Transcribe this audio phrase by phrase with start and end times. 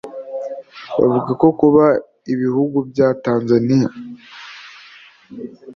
[0.99, 1.85] Bavuga ko kuba
[2.33, 3.89] ibihugu bya Tanzania